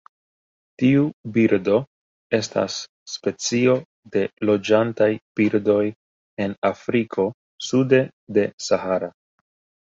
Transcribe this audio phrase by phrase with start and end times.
[0.83, 1.01] Tiu
[1.33, 1.75] birdo
[2.37, 2.77] estas
[3.15, 3.75] specio
[4.15, 5.85] de loĝantaj birdoj
[6.47, 7.27] en Afriko
[7.69, 8.01] sude
[8.39, 9.13] de Sahara.